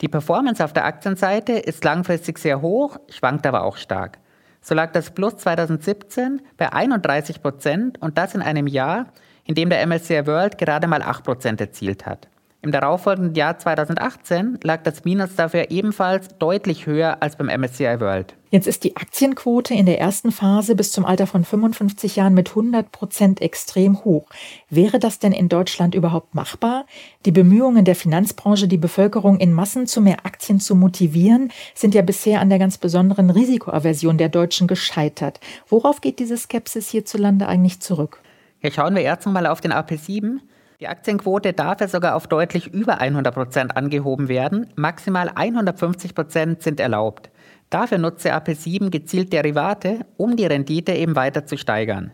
Die 0.00 0.08
Performance 0.08 0.64
auf 0.64 0.72
der 0.72 0.86
Aktienseite 0.86 1.52
ist 1.52 1.84
langfristig 1.84 2.38
sehr 2.38 2.60
hoch, 2.60 2.98
schwankt 3.08 3.46
aber 3.46 3.62
auch 3.62 3.76
stark. 3.76 4.18
So 4.64 4.74
lag 4.74 4.92
das 4.92 5.10
Plus 5.10 5.36
2017 5.36 6.40
bei 6.56 6.72
31 6.72 7.42
Prozent 7.42 8.00
und 8.00 8.16
das 8.16 8.34
in 8.34 8.40
einem 8.40 8.66
Jahr, 8.66 9.12
in 9.44 9.54
dem 9.54 9.68
der 9.68 9.86
MSCI 9.86 10.26
World 10.26 10.56
gerade 10.56 10.86
mal 10.86 11.02
8 11.02 11.22
Prozent 11.22 11.60
erzielt 11.60 12.06
hat. 12.06 12.28
Im 12.64 12.72
darauffolgenden 12.72 13.34
Jahr 13.34 13.58
2018 13.58 14.60
lag 14.62 14.82
das 14.84 15.04
Minus 15.04 15.36
dafür 15.36 15.70
ebenfalls 15.70 16.28
deutlich 16.38 16.86
höher 16.86 17.18
als 17.20 17.36
beim 17.36 17.48
MSCI 17.48 18.00
World. 18.00 18.36
Jetzt 18.48 18.66
ist 18.66 18.84
die 18.84 18.96
Aktienquote 18.96 19.74
in 19.74 19.84
der 19.84 20.00
ersten 20.00 20.32
Phase 20.32 20.74
bis 20.74 20.90
zum 20.90 21.04
Alter 21.04 21.26
von 21.26 21.44
55 21.44 22.16
Jahren 22.16 22.32
mit 22.32 22.48
100 22.48 22.90
Prozent 22.90 23.42
extrem 23.42 24.02
hoch. 24.06 24.30
Wäre 24.70 24.98
das 24.98 25.18
denn 25.18 25.32
in 25.32 25.50
Deutschland 25.50 25.94
überhaupt 25.94 26.34
machbar? 26.34 26.86
Die 27.26 27.32
Bemühungen 27.32 27.84
der 27.84 27.96
Finanzbranche, 27.96 28.66
die 28.66 28.78
Bevölkerung 28.78 29.40
in 29.40 29.52
Massen 29.52 29.86
zu 29.86 30.00
mehr 30.00 30.24
Aktien 30.24 30.58
zu 30.58 30.74
motivieren, 30.74 31.52
sind 31.74 31.94
ja 31.94 32.00
bisher 32.00 32.40
an 32.40 32.48
der 32.48 32.58
ganz 32.58 32.78
besonderen 32.78 33.28
Risikoaversion 33.28 34.16
der 34.16 34.30
Deutschen 34.30 34.68
gescheitert. 34.68 35.38
Worauf 35.68 36.00
geht 36.00 36.18
diese 36.18 36.38
Skepsis 36.38 36.88
hierzulande 36.88 37.46
eigentlich 37.46 37.80
zurück? 37.80 38.22
Hier 38.60 38.72
schauen 38.72 38.94
wir 38.94 39.02
erst 39.02 39.26
einmal 39.26 39.46
auf 39.46 39.60
den 39.60 39.74
AP7. 39.74 40.38
Die 40.84 40.88
Aktienquote 40.88 41.54
darf 41.54 41.80
ja 41.80 41.88
sogar 41.88 42.14
auf 42.14 42.26
deutlich 42.26 42.74
über 42.74 43.00
100 43.00 43.34
Prozent 43.34 43.74
angehoben 43.74 44.28
werden. 44.28 44.66
Maximal 44.76 45.30
150 45.34 46.14
Prozent 46.14 46.62
sind 46.62 46.78
erlaubt. 46.78 47.30
Dafür 47.70 47.96
nutze 47.96 48.34
AP7 48.34 48.90
gezielt 48.90 49.32
Derivate, 49.32 50.00
um 50.18 50.36
die 50.36 50.44
Rendite 50.44 50.92
eben 50.92 51.16
weiter 51.16 51.46
zu 51.46 51.56
steigern. 51.56 52.10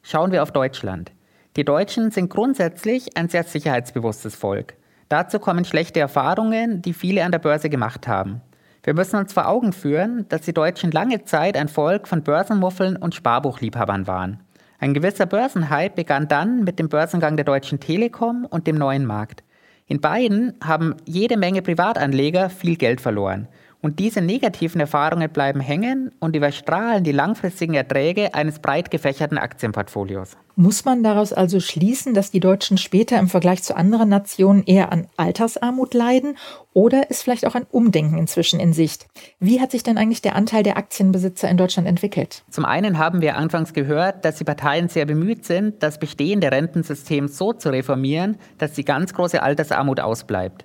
Schauen 0.00 0.32
wir 0.32 0.42
auf 0.42 0.50
Deutschland. 0.50 1.12
Die 1.56 1.64
Deutschen 1.66 2.10
sind 2.10 2.30
grundsätzlich 2.30 3.18
ein 3.18 3.28
sehr 3.28 3.44
sicherheitsbewusstes 3.44 4.34
Volk. 4.34 4.78
Dazu 5.10 5.38
kommen 5.38 5.66
schlechte 5.66 6.00
Erfahrungen, 6.00 6.80
die 6.80 6.94
viele 6.94 7.22
an 7.22 7.32
der 7.32 7.38
Börse 7.40 7.68
gemacht 7.68 8.08
haben. 8.08 8.40
Wir 8.82 8.94
müssen 8.94 9.16
uns 9.16 9.34
vor 9.34 9.46
Augen 9.46 9.74
führen, 9.74 10.24
dass 10.30 10.40
die 10.40 10.54
Deutschen 10.54 10.90
lange 10.90 11.24
Zeit 11.24 11.54
ein 11.54 11.68
Volk 11.68 12.08
von 12.08 12.22
Börsenmuffeln 12.22 12.96
und 12.96 13.14
Sparbuchliebhabern 13.14 14.06
waren. 14.06 14.40
Ein 14.78 14.94
gewisser 14.94 15.26
Börsenhype 15.26 15.94
begann 15.94 16.28
dann 16.28 16.64
mit 16.64 16.78
dem 16.78 16.88
Börsengang 16.88 17.36
der 17.36 17.44
Deutschen 17.44 17.80
Telekom 17.80 18.44
und 18.44 18.66
dem 18.66 18.76
neuen 18.76 19.06
Markt. 19.06 19.42
In 19.86 20.00
beiden 20.00 20.54
haben 20.62 20.96
jede 21.04 21.36
Menge 21.36 21.62
Privatanleger 21.62 22.50
viel 22.50 22.76
Geld 22.76 23.00
verloren. 23.00 23.48
Und 23.86 24.00
diese 24.00 24.20
negativen 24.20 24.80
Erfahrungen 24.80 25.30
bleiben 25.30 25.60
hängen 25.60 26.10
und 26.18 26.34
überstrahlen 26.34 27.04
die 27.04 27.12
langfristigen 27.12 27.74
Erträge 27.74 28.34
eines 28.34 28.58
breit 28.58 28.90
gefächerten 28.90 29.38
Aktienportfolios. 29.38 30.36
Muss 30.56 30.84
man 30.84 31.04
daraus 31.04 31.32
also 31.32 31.60
schließen, 31.60 32.12
dass 32.12 32.32
die 32.32 32.40
Deutschen 32.40 32.78
später 32.78 33.16
im 33.16 33.28
Vergleich 33.28 33.62
zu 33.62 33.76
anderen 33.76 34.08
Nationen 34.08 34.64
eher 34.64 34.90
an 34.90 35.06
Altersarmut 35.16 35.94
leiden? 35.94 36.36
Oder 36.72 37.10
ist 37.10 37.22
vielleicht 37.22 37.46
auch 37.46 37.54
ein 37.54 37.64
Umdenken 37.70 38.18
inzwischen 38.18 38.58
in 38.58 38.72
Sicht? 38.72 39.06
Wie 39.38 39.60
hat 39.60 39.70
sich 39.70 39.84
denn 39.84 39.98
eigentlich 39.98 40.20
der 40.20 40.34
Anteil 40.34 40.64
der 40.64 40.78
Aktienbesitzer 40.78 41.48
in 41.48 41.56
Deutschland 41.56 41.86
entwickelt? 41.86 42.42
Zum 42.50 42.64
einen 42.64 42.98
haben 42.98 43.20
wir 43.20 43.36
anfangs 43.36 43.72
gehört, 43.72 44.24
dass 44.24 44.34
die 44.34 44.44
Parteien 44.44 44.88
sehr 44.88 45.06
bemüht 45.06 45.44
sind, 45.44 45.80
das 45.80 46.00
bestehende 46.00 46.50
Rentensystem 46.50 47.28
so 47.28 47.52
zu 47.52 47.68
reformieren, 47.68 48.36
dass 48.58 48.72
die 48.72 48.84
ganz 48.84 49.14
große 49.14 49.40
Altersarmut 49.40 50.00
ausbleibt. 50.00 50.64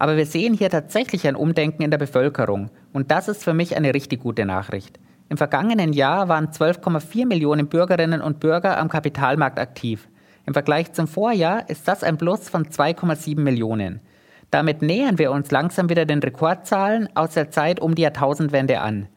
Aber 0.00 0.16
wir 0.16 0.26
sehen 0.26 0.54
hier 0.54 0.70
tatsächlich 0.70 1.26
ein 1.26 1.34
Umdenken 1.34 1.82
in 1.82 1.90
der 1.90 1.98
Bevölkerung. 1.98 2.70
Und 2.92 3.10
das 3.10 3.26
ist 3.26 3.42
für 3.42 3.52
mich 3.52 3.76
eine 3.76 3.94
richtig 3.94 4.20
gute 4.20 4.46
Nachricht. 4.46 5.00
Im 5.28 5.36
vergangenen 5.36 5.92
Jahr 5.92 6.28
waren 6.28 6.50
12,4 6.50 7.26
Millionen 7.26 7.66
Bürgerinnen 7.66 8.20
und 8.20 8.38
Bürger 8.38 8.78
am 8.78 8.88
Kapitalmarkt 8.88 9.58
aktiv. 9.58 10.08
Im 10.46 10.52
Vergleich 10.52 10.92
zum 10.92 11.08
Vorjahr 11.08 11.68
ist 11.68 11.88
das 11.88 12.04
ein 12.04 12.16
Plus 12.16 12.48
von 12.48 12.66
2,7 12.66 13.40
Millionen. 13.40 14.00
Damit 14.52 14.82
nähern 14.82 15.18
wir 15.18 15.32
uns 15.32 15.50
langsam 15.50 15.88
wieder 15.88 16.04
den 16.04 16.20
Rekordzahlen 16.20 17.08
aus 17.16 17.34
der 17.34 17.50
Zeit 17.50 17.80
um 17.80 17.96
die 17.96 18.02
Jahrtausendwende 18.02 18.80
an. 18.80 19.08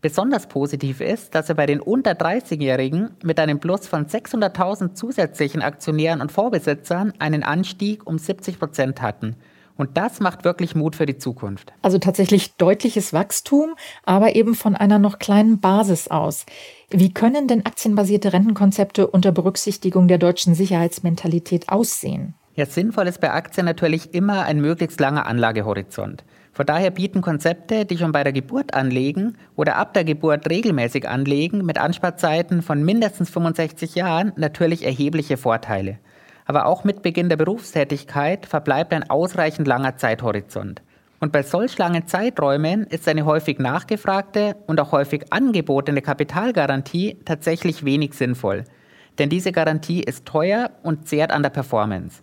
Besonders 0.00 0.46
positiv 0.46 1.02
ist, 1.02 1.34
dass 1.34 1.48
wir 1.48 1.54
bei 1.54 1.66
den 1.66 1.80
unter 1.80 2.12
30-Jährigen 2.12 3.10
mit 3.22 3.38
einem 3.38 3.60
Plus 3.60 3.86
von 3.86 4.06
600.000 4.06 4.94
zusätzlichen 4.94 5.60
Aktionären 5.60 6.22
und 6.22 6.32
Vorbesitzern 6.32 7.12
einen 7.18 7.42
Anstieg 7.42 8.06
um 8.06 8.16
70 8.16 8.58
Prozent 8.58 9.02
hatten 9.02 9.36
und 9.80 9.96
das 9.96 10.20
macht 10.20 10.44
wirklich 10.44 10.74
Mut 10.74 10.96
für 10.96 11.06
die 11.06 11.18
Zukunft. 11.18 11.72
Also 11.82 11.98
tatsächlich 11.98 12.56
deutliches 12.56 13.12
Wachstum, 13.12 13.74
aber 14.04 14.36
eben 14.36 14.54
von 14.54 14.76
einer 14.76 14.98
noch 14.98 15.18
kleinen 15.18 15.60
Basis 15.60 16.08
aus. 16.08 16.46
Wie 16.90 17.12
können 17.12 17.48
denn 17.48 17.66
aktienbasierte 17.66 18.32
Rentenkonzepte 18.32 19.06
unter 19.06 19.32
Berücksichtigung 19.32 20.08
der 20.08 20.18
deutschen 20.18 20.54
Sicherheitsmentalität 20.54 21.68
aussehen? 21.68 22.34
Ja, 22.54 22.66
sinnvoll 22.66 23.06
ist 23.06 23.20
bei 23.20 23.32
Aktien 23.32 23.64
natürlich 23.64 24.12
immer 24.12 24.42
ein 24.42 24.60
möglichst 24.60 25.00
langer 25.00 25.26
Anlagehorizont. 25.26 26.24
Von 26.52 26.66
daher 26.66 26.90
bieten 26.90 27.22
Konzepte, 27.22 27.86
die 27.86 27.96
schon 27.96 28.12
bei 28.12 28.24
der 28.24 28.32
Geburt 28.32 28.74
anlegen 28.74 29.38
oder 29.56 29.76
ab 29.76 29.94
der 29.94 30.04
Geburt 30.04 30.50
regelmäßig 30.50 31.08
anlegen, 31.08 31.64
mit 31.64 31.78
Ansparzeiten 31.78 32.60
von 32.60 32.82
mindestens 32.84 33.30
65 33.30 33.94
Jahren 33.94 34.32
natürlich 34.36 34.84
erhebliche 34.84 35.36
Vorteile 35.36 35.98
aber 36.50 36.66
auch 36.66 36.82
mit 36.82 37.02
Beginn 37.02 37.28
der 37.28 37.36
Berufstätigkeit 37.36 38.44
verbleibt 38.44 38.92
ein 38.92 39.08
ausreichend 39.08 39.68
langer 39.68 39.96
Zeithorizont. 39.96 40.82
Und 41.20 41.30
bei 41.30 41.44
solch 41.44 41.78
langen 41.78 42.08
Zeiträumen 42.08 42.88
ist 42.88 43.06
eine 43.06 43.24
häufig 43.24 43.60
nachgefragte 43.60 44.56
und 44.66 44.80
auch 44.80 44.90
häufig 44.90 45.32
angebotene 45.32 46.02
Kapitalgarantie 46.02 47.18
tatsächlich 47.24 47.84
wenig 47.84 48.14
sinnvoll. 48.14 48.64
Denn 49.20 49.28
diese 49.28 49.52
Garantie 49.52 50.02
ist 50.02 50.26
teuer 50.26 50.72
und 50.82 51.06
zehrt 51.06 51.30
an 51.30 51.44
der 51.44 51.50
Performance. 51.50 52.20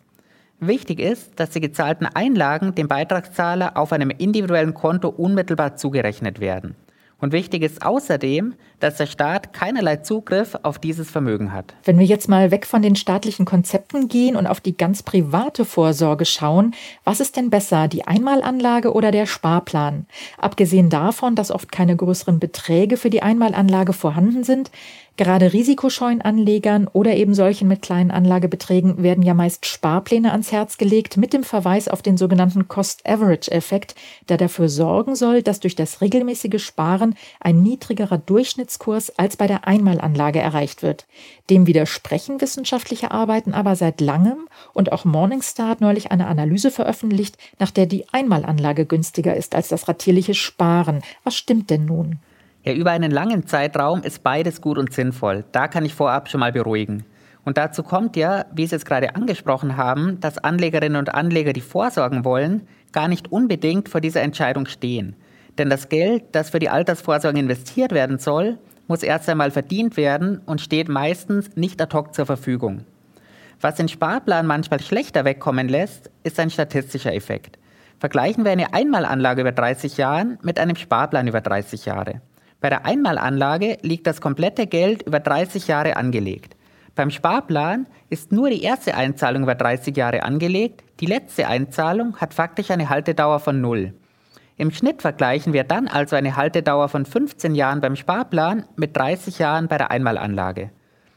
Wichtig 0.60 1.00
ist, 1.00 1.39
dass 1.39 1.51
die 1.51 1.62
gezahlten 1.62 2.05
Einlagen 2.05 2.75
dem 2.75 2.89
Beitragszahler 2.89 3.77
auf 3.77 3.93
einem 3.93 4.10
individuellen 4.10 4.74
Konto 4.74 5.07
unmittelbar 5.07 5.77
zugerechnet 5.77 6.41
werden. 6.41 6.75
Und 7.19 7.31
wichtig 7.31 7.63
ist 7.63 7.83
außerdem, 7.83 8.53
dass 8.79 8.97
der 8.97 9.07
Staat 9.07 9.51
keinerlei 9.51 9.97
Zugriff 9.97 10.55
auf 10.62 10.77
dieses 10.77 11.09
Vermögen 11.09 11.51
hat. 11.51 11.74
Wenn 11.83 11.97
wir 11.97 12.05
jetzt 12.05 12.29
mal 12.29 12.51
weg 12.51 12.67
von 12.67 12.83
den 12.83 12.95
staatlichen 12.95 13.45
Konzepten 13.45 14.07
gehen 14.07 14.36
und 14.36 14.45
auf 14.45 14.62
die 14.62 14.77
ganz 14.77 15.01
private 15.01 15.65
Vorsorge 15.65 16.25
schauen, 16.25 16.75
was 17.03 17.19
ist 17.19 17.36
denn 17.36 17.50
besser, 17.50 17.88
die 17.88 18.05
Einmalanlage 18.05 18.93
oder 18.93 19.09
der 19.09 19.25
Sparplan? 19.25 20.05
Abgesehen 20.38 20.91
davon, 20.91 21.33
dass 21.33 21.50
oft 21.50 21.71
keine 21.71 21.95
größeren 21.95 22.39
Beträge 22.39 22.97
für 22.97 23.09
die 23.09 23.24
Einmalanlage 23.24 23.93
vorhanden 23.93 24.43
sind, 24.43 24.69
Gerade 25.17 25.51
risikoscheuen 25.51 26.21
Anlegern 26.21 26.88
oder 26.93 27.15
eben 27.15 27.33
solchen 27.33 27.67
mit 27.67 27.81
kleinen 27.81 28.12
Anlagebeträgen 28.12 29.01
werden 29.01 29.24
ja 29.24 29.33
meist 29.33 29.65
Sparpläne 29.65 30.31
ans 30.31 30.51
Herz 30.51 30.77
gelegt 30.77 31.17
mit 31.17 31.33
dem 31.33 31.43
Verweis 31.43 31.88
auf 31.88 32.03
den 32.03 32.17
sogenannten 32.17 32.67
Cost-Average-Effekt, 32.67 33.95
der 34.29 34.38
dafür 34.38 34.69
sorgen 34.69 35.15
soll, 35.15 35.41
dass 35.41 35.59
durch 35.59 35.75
das 35.75 36.01
regelmäßige 36.01 36.63
Sparen 36.63 37.15
ein 37.39 37.63
niedrigerer 37.63 38.19
Durchschnittskurs 38.19 39.17
als 39.17 39.38
bei 39.38 39.47
der 39.47 39.67
Einmalanlage 39.67 40.39
erreicht 40.39 40.83
wird. 40.83 41.07
Dem 41.50 41.65
widersprechen 41.65 42.39
wissenschaftliche 42.39 43.09
Arbeiten 43.09 43.55
aber 43.55 43.75
seit 43.75 44.01
langem 44.01 44.47
und 44.75 44.91
auch 44.91 45.03
Morningstar 45.03 45.69
hat 45.69 45.81
neulich 45.81 46.12
eine 46.12 46.27
Analyse 46.27 46.69
veröffentlicht, 46.69 47.39
nach 47.57 47.71
der 47.71 47.88
die 47.88 48.05
Einmalanlage 48.12 48.86
günstiger 48.86 49.36
ist 49.36 49.55
als 49.55 49.67
das 49.69 49.88
ratierliche 49.88 50.36
Sparen. 50.36 51.01
Was 51.24 51.36
stimmt 51.36 51.71
denn 51.71 51.86
nun? 51.86 52.19
Ja, 52.67 52.74
über 52.74 52.91
einen 52.91 53.12
langen 53.12 53.47
Zeitraum 53.47 54.03
ist 54.03 54.24
beides 54.24 54.59
gut 54.59 54.77
und 54.77 54.91
sinnvoll. 54.91 55.45
Da 55.53 55.69
kann 55.69 55.86
ich 55.86 55.93
vorab 55.93 56.27
schon 56.27 56.41
mal 56.41 56.51
beruhigen. 56.51 57.05
Und 57.45 57.57
dazu 57.57 57.81
kommt 57.81 58.17
ja, 58.17 58.43
wie 58.51 58.67
Sie 58.67 58.75
es 58.75 58.83
gerade 58.83 59.15
angesprochen 59.15 59.77
haben, 59.77 60.19
dass 60.19 60.38
Anlegerinnen 60.38 60.97
und 60.97 61.15
Anleger, 61.15 61.53
die 61.53 61.62
vorsorgen 61.62 62.25
wollen, 62.25 62.67
gar 62.91 63.07
nicht 63.07 63.31
unbedingt 63.31 63.88
vor 63.88 64.01
dieser 64.01 64.21
Entscheidung 64.21 64.65
stehen. 64.65 65.15
Denn 65.57 65.69
das 65.69 65.88
Geld, 65.88 66.25
das 66.33 66.50
für 66.50 66.59
die 66.59 66.67
Altersvorsorge 66.67 67.39
investiert 67.39 67.93
werden 67.93 68.19
soll, 68.19 68.57
muss 68.89 69.01
erst 69.01 69.29
einmal 69.29 69.51
verdient 69.51 69.95
werden 69.95 70.41
und 70.45 70.59
steht 70.59 70.89
meistens 70.89 71.55
nicht 71.55 71.81
ad 71.81 71.95
hoc 71.95 72.13
zur 72.13 72.25
Verfügung. 72.25 72.81
Was 73.62 73.75
den 73.75 73.88
Sparplan 73.88 74.45
manchmal 74.45 74.81
schlechter 74.81 75.24
wegkommen 75.24 75.69
lässt, 75.69 76.12
ist 76.24 76.38
ein 76.38 76.50
statistischer 76.50 77.13
Effekt. 77.13 77.57
Vergleichen 77.97 78.43
wir 78.43 78.51
eine 78.51 78.74
Einmalanlage 78.74 79.39
über 79.39 79.53
30 79.53 79.95
Jahren 79.95 80.38
mit 80.41 80.59
einem 80.59 80.75
Sparplan 80.75 81.27
über 81.27 81.39
30 81.39 81.86
Jahre. 81.86 82.21
Bei 82.60 82.70
der 82.70 82.86
Einmalanlage 82.86 83.78
liegt 83.82 84.08
das 84.08 84.22
komplette 84.22 84.68
Geld 84.68 85.04
über 85.04 85.20
30 85.20 85.68
Jahre 85.68 85.96
angelegt. 85.96 86.56
Beim 86.96 87.12
Sparplan 87.12 87.86
ist 88.10 88.32
nur 88.32 88.50
die 88.50 88.64
erste 88.64 88.96
Einzahlung 88.96 89.44
über 89.44 89.54
30 89.54 89.96
Jahre 89.96 90.24
angelegt, 90.24 90.84
die 91.00 91.06
letzte 91.06 91.48
Einzahlung 91.48 92.18
hat 92.18 92.34
faktisch 92.34 92.72
eine 92.72 92.90
Haltedauer 92.90 93.40
von 93.40 93.62
null. 93.62 93.94
Im 94.58 94.72
Schnitt 94.72 95.04
vergleichen 95.04 95.54
wir 95.54 95.64
dann 95.64 95.88
also 95.88 96.16
eine 96.16 96.36
Haltedauer 96.36 96.90
von 96.90 97.06
15 97.06 97.54
Jahren 97.54 97.82
beim 97.82 97.96
Sparplan 97.96 98.66
mit 98.76 98.98
30 98.98 99.38
Jahren 99.38 99.68
bei 99.68 99.78
der 99.78 99.92
Einmalanlage. 99.92 100.72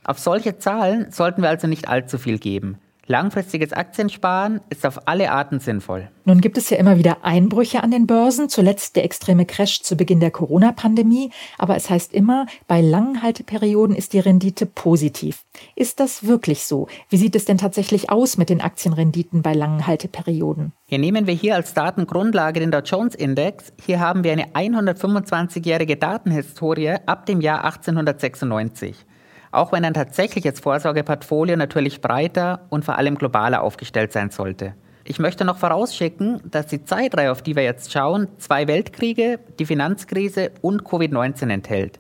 Auf 0.05 0.19
solche 0.19 0.59
Zahlen 0.59 1.11
sollten 1.11 1.41
wir 1.41 1.49
also 1.49 1.67
nicht 1.67 1.89
allzu 1.89 2.19
viel 2.19 2.39
geben. 2.39 2.77
Langfristiges 3.11 3.73
Aktiensparen 3.73 4.61
ist 4.71 4.87
auf 4.87 5.09
alle 5.09 5.33
Arten 5.33 5.59
sinnvoll. 5.59 6.09
Nun 6.25 6.41
gibt 6.41 6.57
es 6.57 6.71
ja 6.71 6.77
immer 6.77 6.97
wieder 6.97 7.25
Einbrüche 7.25 7.83
an 7.83 7.91
den 7.91 8.07
Börsen, 8.07 8.49
zuletzt 8.49 8.95
der 8.95 9.03
extreme 9.03 9.47
Crash 9.47 9.83
zu 9.83 9.97
Beginn 9.97 10.21
der 10.21 10.31
Corona-Pandemie. 10.31 11.33
Aber 11.59 11.75
es 11.75 11.91
heißt 11.91 12.15
immer, 12.15 12.47
bei 12.69 12.81
langen 12.81 13.21
Halteperioden 13.21 13.97
ist 13.97 14.13
die 14.13 14.21
Rendite 14.21 14.65
positiv. 14.65 15.45
Ist 15.75 15.99
das 15.99 16.25
wirklich 16.29 16.63
so? 16.63 16.87
Wie 17.09 17.17
sieht 17.17 17.35
es 17.35 17.47
denn 17.47 17.59
tatsächlich 17.59 18.11
aus 18.11 18.37
mit 18.37 18.49
den 18.49 18.61
Aktienrenditen 18.61 19.43
bei 19.43 19.55
langen 19.55 19.89
Halteperioden? 19.89 20.71
Hier 20.87 21.01
nehmen 21.01 21.27
wir 21.27 21.35
hier 21.35 21.57
als 21.57 21.75
Datengrundlage 21.75 22.61
den 22.61 22.71
Dow 22.71 22.79
Jones 22.79 23.17
Index. 23.17 23.73
Hier 23.85 23.99
haben 23.99 24.23
wir 24.23 24.31
eine 24.31 24.53
125-jährige 24.53 25.97
Datenhistorie 25.97 26.95
ab 27.07 27.27
dem 27.27 27.41
Jahr 27.41 27.65
1896 27.65 29.05
auch 29.53 29.73
wenn 29.73 29.85
ein 29.85 29.95
tatsächliches 29.95 30.61
Vorsorgeportfolio 30.61 31.57
natürlich 31.57 32.01
breiter 32.01 32.61
und 32.71 32.85
vor 32.85 32.97
allem 32.97 33.17
globaler 33.17 33.63
aufgestellt 33.63 34.13
sein 34.13 34.31
sollte. 34.31 34.75
Ich 35.05 35.19
möchte 35.19 35.45
noch 35.45 35.59
vorausschicken, 35.59 36.41
dass 36.45 36.67
die 36.67 36.85
Zeitreihe, 36.85 37.33
auf 37.33 37.43
die 37.43 37.57
wir 37.57 37.65
jetzt 37.65 37.91
schauen, 37.93 38.29
zwei 38.39 38.69
Weltkriege, 38.69 39.41
die 39.59 39.67
Finanzkrise 39.67 40.53
und 40.61 40.85
Covid-19 40.85 41.51
enthält. 41.51 41.99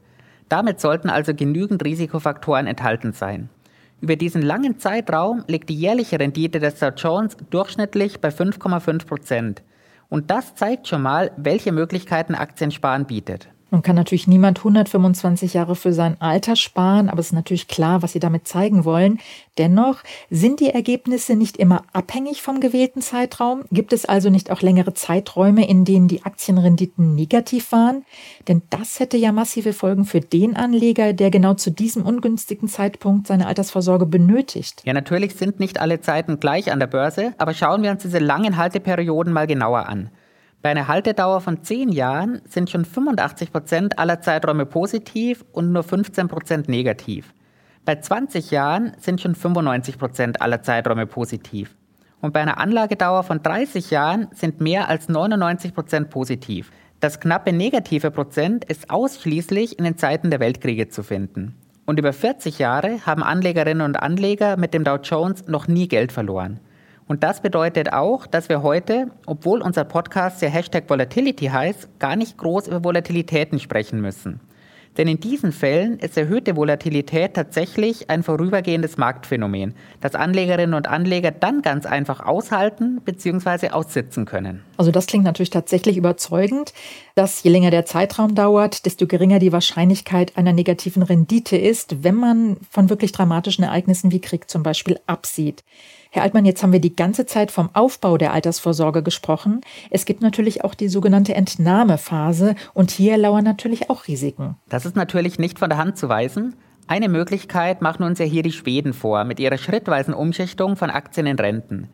Damit 0.48 0.80
sollten 0.80 1.10
also 1.10 1.34
genügend 1.34 1.84
Risikofaktoren 1.84 2.66
enthalten 2.66 3.12
sein. 3.12 3.48
Über 4.00 4.16
diesen 4.16 4.42
langen 4.42 4.78
Zeitraum 4.78 5.44
liegt 5.46 5.68
die 5.68 5.74
jährliche 5.74 6.18
Rendite 6.18 6.58
des 6.58 6.78
Dow 6.78 6.90
Jones 6.96 7.36
durchschnittlich 7.50 8.20
bei 8.20 8.28
5,5 8.28 9.06
Prozent. 9.06 9.62
Und 10.08 10.30
das 10.30 10.54
zeigt 10.54 10.88
schon 10.88 11.02
mal, 11.02 11.30
welche 11.36 11.72
Möglichkeiten 11.72 12.34
Aktiensparen 12.34 13.06
bietet. 13.06 13.48
Nun 13.70 13.82
kann 13.82 13.96
natürlich 13.96 14.26
niemand 14.26 14.58
125 14.58 15.54
Jahre 15.54 15.76
für 15.76 15.92
sein 15.92 16.20
Alter 16.20 16.56
sparen, 16.56 17.08
aber 17.08 17.20
es 17.20 17.26
ist 17.26 17.32
natürlich 17.32 17.68
klar, 17.68 18.02
was 18.02 18.12
Sie 18.12 18.18
damit 18.18 18.48
zeigen 18.48 18.84
wollen. 18.84 19.18
Dennoch 19.58 20.02
sind 20.30 20.60
die 20.60 20.70
Ergebnisse 20.70 21.36
nicht 21.36 21.56
immer 21.56 21.84
abhängig 21.92 22.42
vom 22.42 22.60
gewählten 22.60 23.00
Zeitraum. 23.00 23.62
Gibt 23.70 23.92
es 23.92 24.06
also 24.06 24.30
nicht 24.30 24.50
auch 24.50 24.62
längere 24.62 24.94
Zeiträume, 24.94 25.68
in 25.68 25.84
denen 25.84 26.08
die 26.08 26.24
Aktienrenditen 26.24 27.14
negativ 27.14 27.70
waren? 27.72 28.04
Denn 28.48 28.62
das 28.70 28.98
hätte 28.98 29.16
ja 29.16 29.32
massive 29.32 29.72
Folgen 29.72 30.04
für 30.04 30.20
den 30.20 30.56
Anleger, 30.56 31.12
der 31.12 31.30
genau 31.30 31.54
zu 31.54 31.70
diesem 31.70 32.04
ungünstigen 32.04 32.68
Zeitpunkt 32.68 33.26
seine 33.26 33.46
Altersvorsorge 33.46 34.06
benötigt. 34.06 34.82
Ja, 34.84 34.92
natürlich 34.92 35.34
sind 35.34 35.60
nicht 35.60 35.80
alle 35.80 36.00
Zeiten 36.00 36.40
gleich 36.40 36.72
an 36.72 36.80
der 36.80 36.86
Börse, 36.86 37.34
aber 37.38 37.54
schauen 37.54 37.82
wir 37.82 37.90
uns 37.90 38.02
diese 38.02 38.18
langen 38.18 38.56
Halteperioden 38.56 39.32
mal 39.32 39.46
genauer 39.46 39.86
an. 39.86 40.10
Bei 40.62 40.70
einer 40.70 40.88
Haltedauer 40.88 41.40
von 41.40 41.62
10 41.62 41.90
Jahren 41.90 42.42
sind 42.46 42.68
schon 42.68 42.84
85 42.84 43.50
Prozent 43.50 43.98
aller 43.98 44.20
Zeiträume 44.20 44.66
positiv 44.66 45.42
und 45.52 45.72
nur 45.72 45.82
15 45.82 46.28
Prozent 46.28 46.68
negativ. 46.68 47.32
Bei 47.86 47.96
20 47.96 48.50
Jahren 48.50 48.92
sind 48.98 49.22
schon 49.22 49.34
95 49.34 49.96
Prozent 49.96 50.42
aller 50.42 50.62
Zeiträume 50.62 51.06
positiv. 51.06 51.76
Und 52.20 52.34
bei 52.34 52.40
einer 52.40 52.58
Anlagedauer 52.58 53.22
von 53.22 53.42
30 53.42 53.90
Jahren 53.90 54.28
sind 54.34 54.60
mehr 54.60 54.90
als 54.90 55.08
99 55.08 55.72
Prozent 55.72 56.10
positiv. 56.10 56.70
Das 57.00 57.20
knappe 57.20 57.54
negative 57.54 58.10
Prozent 58.10 58.66
ist 58.66 58.90
ausschließlich 58.90 59.78
in 59.78 59.84
den 59.84 59.96
Zeiten 59.96 60.28
der 60.28 60.40
Weltkriege 60.40 60.90
zu 60.90 61.02
finden. 61.02 61.54
Und 61.86 61.98
über 61.98 62.12
40 62.12 62.58
Jahre 62.58 63.06
haben 63.06 63.22
Anlegerinnen 63.22 63.80
und 63.80 63.96
Anleger 63.96 64.58
mit 64.58 64.74
dem 64.74 64.84
Dow 64.84 64.98
Jones 65.02 65.48
noch 65.48 65.68
nie 65.68 65.88
Geld 65.88 66.12
verloren. 66.12 66.60
Und 67.10 67.24
das 67.24 67.40
bedeutet 67.40 67.92
auch, 67.92 68.28
dass 68.28 68.48
wir 68.48 68.62
heute, 68.62 69.08
obwohl 69.26 69.62
unser 69.62 69.82
Podcast 69.82 70.42
ja 70.42 70.48
Hashtag 70.48 70.88
Volatility 70.88 71.46
heißt, 71.46 71.98
gar 71.98 72.14
nicht 72.14 72.38
groß 72.38 72.68
über 72.68 72.84
Volatilitäten 72.84 73.58
sprechen 73.58 74.00
müssen. 74.00 74.38
Denn 74.96 75.08
in 75.08 75.18
diesen 75.18 75.50
Fällen 75.50 75.98
ist 75.98 76.16
erhöhte 76.16 76.54
Volatilität 76.54 77.34
tatsächlich 77.34 78.10
ein 78.10 78.22
vorübergehendes 78.22 78.96
Marktphänomen, 78.96 79.74
das 80.00 80.14
Anlegerinnen 80.14 80.74
und 80.74 80.86
Anleger 80.86 81.32
dann 81.32 81.62
ganz 81.62 81.84
einfach 81.84 82.20
aushalten 82.24 83.00
bzw. 83.04 83.70
aussitzen 83.70 84.24
können. 84.24 84.62
Also 84.76 84.92
das 84.92 85.06
klingt 85.06 85.24
natürlich 85.24 85.50
tatsächlich 85.50 85.96
überzeugend, 85.96 86.72
dass 87.16 87.42
je 87.42 87.50
länger 87.50 87.72
der 87.72 87.86
Zeitraum 87.86 88.36
dauert, 88.36 88.86
desto 88.86 89.08
geringer 89.08 89.40
die 89.40 89.52
Wahrscheinlichkeit 89.52 90.36
einer 90.36 90.52
negativen 90.52 91.02
Rendite 91.02 91.56
ist, 91.56 92.04
wenn 92.04 92.14
man 92.14 92.58
von 92.70 92.88
wirklich 92.88 93.10
dramatischen 93.10 93.64
Ereignissen 93.64 94.12
wie 94.12 94.20
Krieg 94.20 94.48
zum 94.48 94.62
Beispiel 94.62 95.00
absieht. 95.06 95.64
Herr 96.12 96.24
Altmann, 96.24 96.44
jetzt 96.44 96.64
haben 96.64 96.72
wir 96.72 96.80
die 96.80 96.96
ganze 96.96 97.24
Zeit 97.24 97.52
vom 97.52 97.70
Aufbau 97.72 98.18
der 98.18 98.32
Altersvorsorge 98.32 99.04
gesprochen. 99.04 99.60
Es 99.90 100.06
gibt 100.06 100.22
natürlich 100.22 100.64
auch 100.64 100.74
die 100.74 100.88
sogenannte 100.88 101.36
Entnahmephase 101.36 102.56
und 102.74 102.90
hier 102.90 103.16
lauern 103.16 103.44
natürlich 103.44 103.90
auch 103.90 104.08
Risiken. 104.08 104.56
Das 104.68 104.86
ist 104.86 104.96
natürlich 104.96 105.38
nicht 105.38 105.60
von 105.60 105.68
der 105.68 105.78
Hand 105.78 105.96
zu 105.96 106.08
weisen. 106.08 106.56
Eine 106.88 107.08
Möglichkeit 107.08 107.80
machen 107.80 108.02
uns 108.02 108.18
ja 108.18 108.24
hier 108.24 108.42
die 108.42 108.50
Schweden 108.50 108.92
vor 108.92 109.22
mit 109.22 109.38
ihrer 109.38 109.56
schrittweisen 109.56 110.12
Umschichtung 110.12 110.74
von 110.74 110.90
Aktien 110.90 111.28
in 111.28 111.38
Renten. 111.38 111.88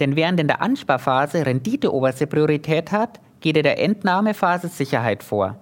Denn 0.00 0.16
während 0.16 0.40
in 0.40 0.48
der 0.48 0.62
Ansparphase 0.62 1.46
Rendite 1.46 1.94
oberste 1.94 2.26
Priorität 2.26 2.90
hat, 2.90 3.20
geht 3.38 3.56
in 3.56 3.62
der 3.62 3.80
Entnahmephase 3.80 4.66
Sicherheit 4.66 5.22
vor. 5.22 5.60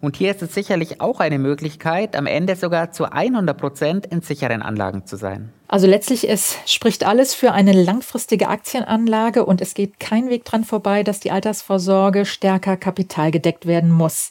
Und 0.00 0.16
hier 0.16 0.32
ist 0.32 0.42
es 0.42 0.52
sicherlich 0.52 1.00
auch 1.00 1.20
eine 1.20 1.38
Möglichkeit, 1.38 2.16
am 2.16 2.26
Ende 2.26 2.56
sogar 2.56 2.90
zu 2.90 3.10
100 3.12 3.56
Prozent 3.56 4.06
in 4.06 4.22
sicheren 4.22 4.60
Anlagen 4.60 5.06
zu 5.06 5.16
sein. 5.16 5.52
Also 5.74 5.88
letztlich, 5.88 6.30
es 6.30 6.56
spricht 6.66 7.02
alles 7.02 7.34
für 7.34 7.50
eine 7.50 7.72
langfristige 7.72 8.46
Aktienanlage 8.46 9.44
und 9.44 9.60
es 9.60 9.74
geht 9.74 9.98
kein 9.98 10.30
Weg 10.30 10.44
dran 10.44 10.62
vorbei, 10.62 11.02
dass 11.02 11.18
die 11.18 11.32
Altersvorsorge 11.32 12.26
stärker 12.26 12.76
kapitalgedeckt 12.76 13.66
werden 13.66 13.90
muss. 13.90 14.30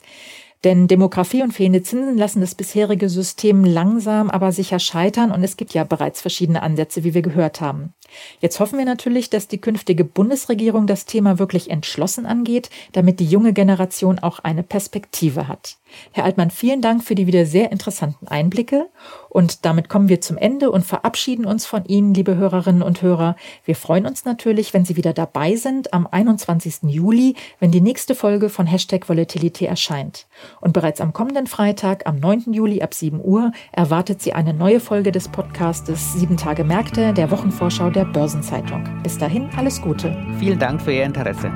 Denn 0.64 0.88
Demografie 0.88 1.44
und 1.44 1.52
fehlende 1.52 1.84
Zinsen 1.84 2.18
lassen 2.18 2.40
das 2.40 2.56
bisherige 2.56 3.10
System 3.10 3.66
langsam, 3.66 4.30
aber 4.30 4.54
sicher 4.54 4.80
scheitern 4.80 5.32
und 5.32 5.44
es 5.44 5.58
gibt 5.58 5.74
ja 5.74 5.84
bereits 5.84 6.22
verschiedene 6.22 6.64
Ansätze, 6.64 7.04
wie 7.04 7.14
wir 7.14 7.22
gehört 7.22 7.60
haben. 7.60 7.94
Jetzt 8.40 8.60
hoffen 8.60 8.78
wir 8.78 8.86
natürlich, 8.86 9.30
dass 9.30 9.48
die 9.48 9.60
künftige 9.60 10.04
Bundesregierung 10.04 10.88
das 10.88 11.06
Thema 11.06 11.40
wirklich 11.40 11.70
entschlossen 11.70 12.26
angeht, 12.26 12.70
damit 12.92 13.20
die 13.20 13.26
junge 13.26 13.54
Generation 13.54 14.20
auch 14.20 14.40
eine 14.40 14.64
Perspektive 14.64 15.48
hat. 15.48 15.78
Herr 16.12 16.26
Altmann, 16.26 16.52
vielen 16.52 16.82
Dank 16.82 17.04
für 17.04 17.16
die 17.16 17.28
wieder 17.28 17.46
sehr 17.46 17.72
interessanten 17.72 18.28
Einblicke. 18.28 18.88
Und 19.30 19.66
damit 19.66 19.90
kommen 19.90 20.10
wir 20.10 20.22
zum 20.22 20.38
Ende 20.38 20.72
und 20.72 20.86
verabschieden 20.86 21.46
uns 21.46 21.66
von 21.66 21.86
Ihnen, 21.86 22.14
liebe 22.14 22.36
Hörerinnen 22.36 22.82
und 22.82 23.02
Hörer. 23.02 23.36
Wir 23.66 23.76
freuen 23.76 24.06
uns 24.06 24.26
natürlich, 24.26 24.74
wenn 24.74 24.86
Sie 24.86 24.96
wieder 24.96 25.14
dabei 25.14 25.56
sind 25.56 25.94
am 25.94 26.08
21. 26.08 26.84
Juli, 26.84 27.36
wenn 27.60 27.72
die 27.72 27.82
nächste 27.82 28.16
Folge 28.16 28.50
von 28.50 28.68
Hashtag 28.68 29.08
Volatility 29.10 29.66
erscheint. 29.66 30.28
Und 30.62 30.74
bereits 30.74 31.02
am 31.02 31.14
kommenden 31.14 31.48
Freitag, 31.48 32.06
am 32.06 32.20
9. 32.20 32.54
Juli 32.54 32.82
ab 32.82 32.94
7 32.94 33.22
Uhr, 33.24 33.52
erwartet 33.72 34.22
Sie 34.22 34.34
eine 34.34 34.54
neue 34.54 34.80
Folge 34.80 35.12
des 35.12 35.28
Podcastes 35.28 36.14
Sieben 36.14 36.38
Tage 36.38 36.64
Märkte, 36.64 37.14
der 37.14 37.32
Wochenvorschau 37.32 37.90
der 38.04 38.12
Börsenzeitung. 38.12 38.84
Bis 39.02 39.18
dahin 39.18 39.50
alles 39.56 39.82
Gute. 39.82 40.16
Vielen 40.40 40.60
Dank 40.60 40.82
für 40.82 40.92
Ihr 40.92 41.06
Interesse. 41.06 41.52